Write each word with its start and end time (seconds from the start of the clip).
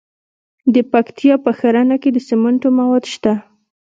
د 0.73 0.75
پکتیکا 0.91 1.37
په 1.45 1.51
ښرنه 1.59 1.95
کې 2.01 2.09
د 2.13 2.17
سمنټو 2.27 2.69
مواد 2.79 3.03
شته. 3.13 3.33